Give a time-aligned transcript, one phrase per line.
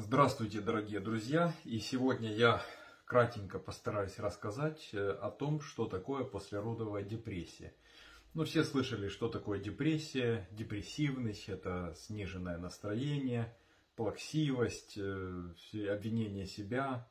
[0.00, 1.52] Здравствуйте, дорогие друзья!
[1.64, 2.62] И сегодня я
[3.04, 7.74] кратенько постараюсь рассказать э, о том, что такое послеродовая депрессия.
[8.32, 13.52] Ну, все слышали, что такое депрессия, депрессивность, это сниженное настроение,
[13.96, 17.10] плаксивость, э, обвинение себя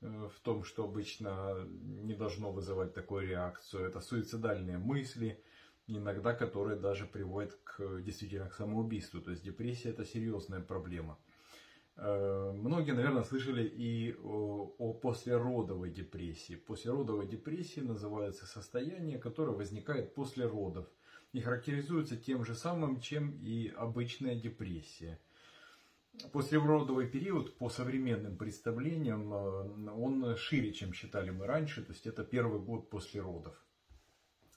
[0.00, 3.86] э, в том, что обычно не должно вызывать такую реакцию.
[3.86, 5.40] Это суицидальные мысли,
[5.86, 9.20] иногда которые даже приводят к, действительно к самоубийству.
[9.20, 11.20] То есть депрессия это серьезная проблема.
[11.98, 16.54] Э, многие, наверное, слышали и о, о послеродовой депрессии.
[16.54, 20.86] Послеродовой депрессии называется состояние, которое возникает после родов
[21.32, 25.18] и характеризуется тем же самым, чем и обычная депрессия.
[26.32, 32.24] Послеродовый период, по современным представлениям, э, он шире, чем считали мы раньше, то есть это
[32.24, 33.54] первый год после родов.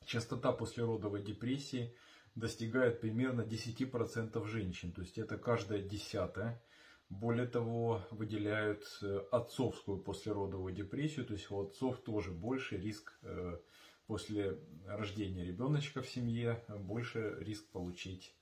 [0.06, 1.96] Частота послеродовой депрессии
[2.36, 6.62] достигает примерно 10% женщин, то есть это каждая десятая
[7.10, 13.60] более того, выделяют э, отцовскую послеродовую депрессию, то есть у отцов тоже больше риск э,
[14.06, 18.36] после рождения ребеночка в семье, больше риск получить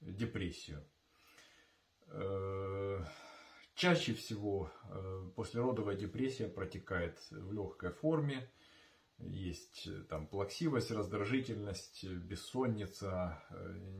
[0.00, 0.84] депрессию.
[2.06, 3.04] Э,
[3.74, 4.70] чаще всего
[5.34, 8.48] послеродовая депрессия протекает в легкой форме.
[9.18, 13.42] Есть там плаксивость, раздражительность, бессонница,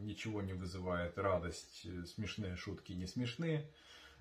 [0.01, 3.71] ничего не вызывает радость, смешные шутки не смешные.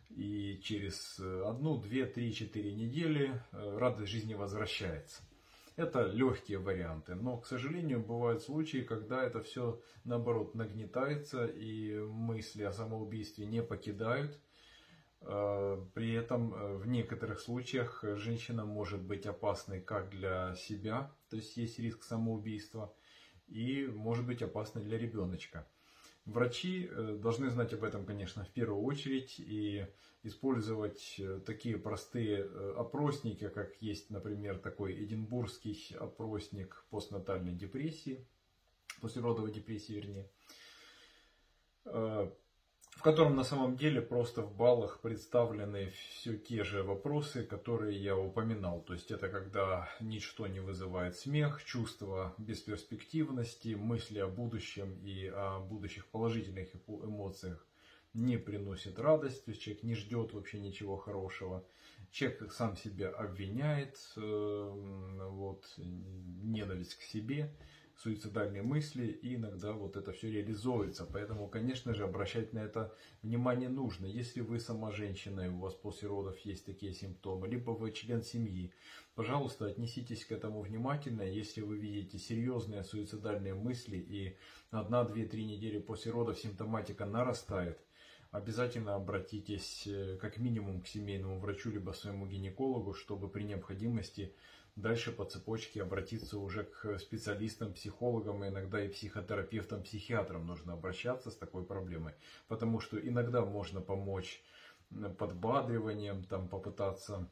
[0.10, 5.24] И через одну, две, три, четыре недели э, радость жизни возвращается.
[5.76, 12.62] Это легкие варианты, но, к сожалению, бывают случаи, когда это все, наоборот, нагнетается, и мысли
[12.62, 14.40] о самоубийстве не покидают.
[15.22, 21.38] Э, при этом э, в некоторых случаях женщина может быть опасной как для себя, то
[21.38, 22.94] есть есть риск самоубийства,
[23.48, 25.68] и может быть опасной для ребеночка.
[26.26, 29.86] Врачи э, должны знать об этом, конечно, в первую очередь и
[30.24, 38.26] использовать э, такие простые э, опросники, как есть, например, такой эдинбургский опросник постнатальной депрессии,
[39.02, 40.30] послеродовой депрессии, вернее,
[43.04, 48.16] в котором на самом деле просто в баллах представлены все те же вопросы, которые я
[48.18, 48.80] упоминал.
[48.80, 55.60] То есть это когда ничто не вызывает смех, чувство бесперспективности, мысли о будущем и о
[55.60, 57.68] будущих положительных эмоциях
[58.14, 61.66] не приносит радость, то есть человек не ждет вообще ничего хорошего.
[62.10, 64.72] Человек сам себя обвиняет, э,
[65.30, 67.54] вот, ненависть к себе
[67.98, 71.06] суицидальные мысли, и иногда вот это все реализуется.
[71.06, 74.06] Поэтому, конечно же, обращать на это внимание нужно.
[74.06, 78.22] Если вы сама женщина, и у вас после родов есть такие симптомы, либо вы член
[78.22, 78.74] семьи,
[79.16, 81.22] пожалуйста, отнеситесь к этому внимательно.
[81.22, 84.38] Если вы видите серьезные суицидальные мысли, и
[84.72, 87.80] одна, две, три недели после родов симптоматика нарастает,
[88.32, 94.34] обязательно обратитесь э, как минимум к семейному врачу, либо своему гинекологу, чтобы при необходимости
[94.76, 101.36] дальше по цепочке обратиться уже к специалистам, психологам, иногда и психотерапевтам, психиатрам нужно обращаться с
[101.36, 102.14] такой проблемой,
[102.48, 104.42] потому что иногда можно помочь
[105.18, 107.30] подбадриванием, там попытаться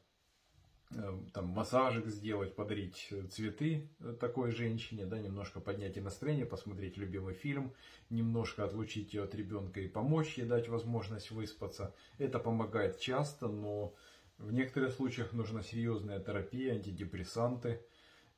[0.92, 7.34] э, там, массажик сделать, подарить цветы такой женщине, да, немножко поднять ей настроение, посмотреть любимый
[7.34, 7.74] фильм,
[8.10, 11.94] немножко отлучить ее от ребенка и помочь ей дать возможность выспаться.
[12.18, 13.94] Это помогает часто, но
[14.42, 17.82] в некоторых случаях нужна серьезная терапия, антидепрессанты,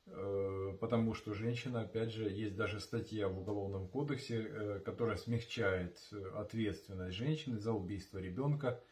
[0.06, 5.98] э, потому что женщина, опять же, есть даже статья в Уголовном кодексе, э, которая смягчает
[6.34, 8.82] ответственность женщины за убийство ребенка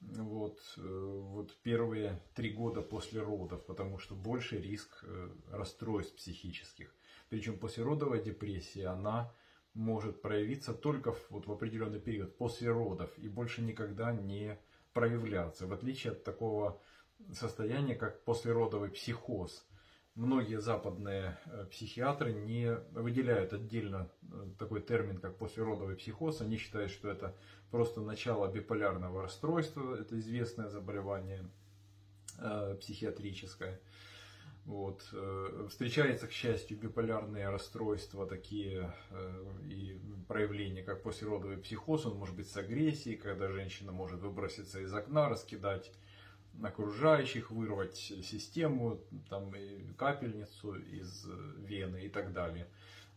[0.00, 5.04] вот, э, вот первые три года после родов, потому что больше риск
[5.50, 6.94] расстройств психических.
[7.28, 9.34] Причем послеродовая депрессия, она
[9.74, 14.58] может проявиться только вот в определенный период после родов и больше никогда не
[14.92, 16.80] проявляться, в отличие от такого
[17.32, 19.64] состояния, как послеродовый психоз.
[20.14, 26.40] Многие западные э, психиатры не выделяют отдельно э, такой термин, как послеродовый психоз.
[26.40, 27.36] Они считают, что это
[27.70, 31.48] просто начало биполярного расстройства, это известное заболевание
[32.38, 33.80] э, психиатрическое.
[34.68, 35.02] Вот.
[35.14, 39.98] Э, встречается, к счастью, биполярные расстройства, такие э, и
[40.28, 45.30] проявления, как послеродовый психоз, он может быть с агрессией, когда женщина может выброситься из окна,
[45.30, 45.90] раскидать
[46.62, 49.00] окружающих, вырвать систему,
[49.30, 49.54] там,
[49.96, 51.26] капельницу из
[51.56, 52.68] вены и так далее.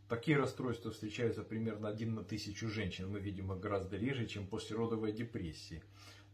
[0.07, 3.09] Такие расстройства встречаются примерно один на тысячу женщин.
[3.09, 5.83] Мы видим их гораздо реже, чем послеродовая депрессия.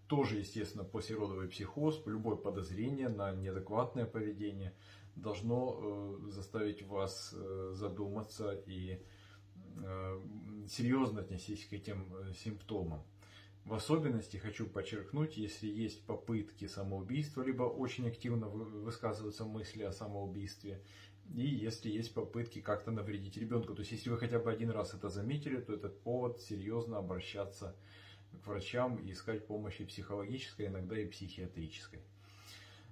[0.08, 4.74] Тоже, естественно, послеродовый психоз, любое подозрение на неадекватное поведение–
[5.18, 9.02] должно э, заставить вас э, задуматься и
[9.78, 10.22] э,
[10.70, 13.04] серьезно отнестись к этим симптомам.
[13.66, 20.82] В особенности хочу подчеркнуть, если есть попытки самоубийства, либо очень активно высказываются мысли о самоубийстве,
[21.36, 23.74] и если есть попытки как-то навредить ребенку.
[23.74, 27.76] То есть, если вы хотя бы один раз это заметили, то это повод серьезно обращаться
[27.76, 28.07] к
[28.46, 32.00] врачам и искать помощи психологической, иногда и психиатрической.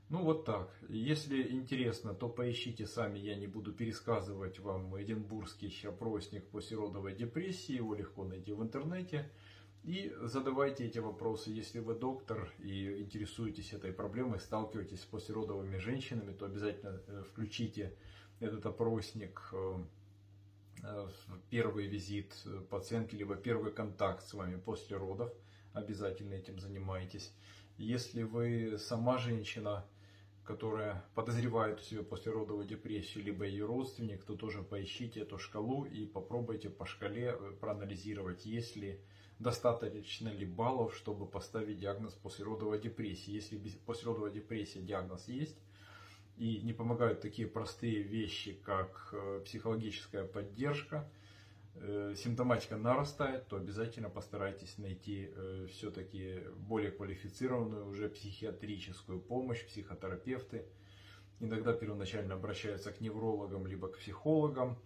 [0.09, 0.69] Ну вот так.
[0.87, 7.95] Если интересно, то поищите сами, я не буду пересказывать вам Эдинбургский опросник послеродовой депрессии, его
[7.95, 9.31] легко найти в интернете.
[9.83, 11.51] И задавайте эти вопросы.
[11.51, 17.95] Если вы доктор и интересуетесь этой проблемой, сталкиваетесь с послеродовыми женщинами, то обязательно э, включите
[18.39, 19.83] этот опросник э,
[21.49, 22.35] первый визит
[22.69, 25.31] пациентки, либо первый контакт с вами после родов.
[25.73, 27.33] Обязательно этим занимайтесь.
[27.77, 29.85] Если вы сама женщина,
[30.43, 36.05] которая подозревает у себя послеродовую депрессию, либо ее родственник, то тоже поищите эту шкалу и
[36.05, 39.01] попробуйте по шкале проанализировать, есть ли
[39.39, 43.31] достаточно ли баллов, чтобы поставить диагноз послеродовой депрессии.
[43.31, 45.57] Если послеродовая депрессия диагноз есть,
[46.37, 51.09] и не помогают такие простые вещи, как э, психологическая поддержка,
[51.75, 60.65] э, симптоматика нарастает, то обязательно постарайтесь найти э, все-таки более квалифицированную уже психиатрическую помощь, психотерапевты.
[61.39, 64.77] Иногда первоначально обращаются к неврологам либо к психологам.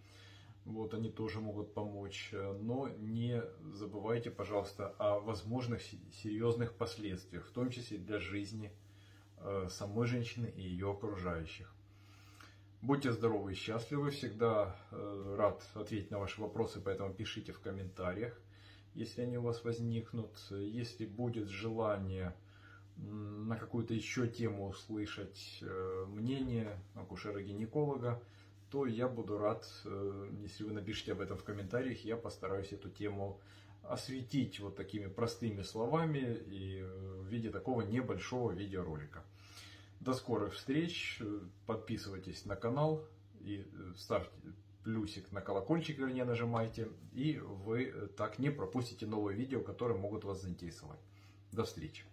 [0.64, 2.32] Вот, они тоже могут помочь.
[2.32, 3.42] Но не
[3.72, 5.80] забывайте, пожалуйста, о возможных
[6.22, 8.72] серьезных последствиях, в том числе для жизни
[9.68, 11.72] самой женщины и ее окружающих.
[12.82, 14.10] Будьте здоровы и счастливы.
[14.10, 18.40] Всегда э, рад ответить на ваши вопросы, поэтому пишите в комментариях,
[18.94, 20.30] если они у вас возникнут.
[20.50, 22.34] Если будет желание
[22.96, 28.22] на какую-то еще тему услышать э, мнение акушера-гинеколога,
[28.70, 32.88] то я буду рад, э, если вы напишите об этом в комментариях, я постараюсь эту
[32.88, 33.40] тему
[33.82, 39.24] осветить вот такими простыми словами и в виде такого небольшого видеоролика.
[39.98, 41.20] До скорых встреч,
[41.66, 43.04] подписывайтесь на канал
[43.40, 44.30] и ставьте
[44.84, 50.42] плюсик на колокольчик, вернее нажимайте, и вы так не пропустите новые видео, которые могут вас
[50.42, 51.00] заинтересовать.
[51.52, 52.09] До встречи!